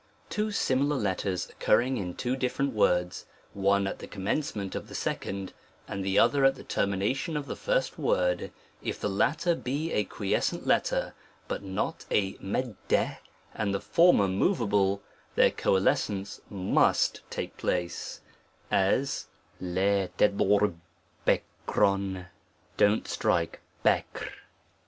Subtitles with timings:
[0.31, 5.53] Two similar letters occurring in two different words, one at the commencement of the second,
[5.87, 8.51] and the other at the termination of the first word;
[8.81, 11.13] if the latter be a quiescent letter,
[11.47, 13.17] but not a s^
[13.53, 15.03] and the former moveable;
[15.35, 18.21] their coalescence must""" A V* *^ take place;
[18.71, 19.27] as
[19.61, 20.09] l^^j&y
[22.75, 24.19] don't strike Bukr.
[24.23, 24.31] VI.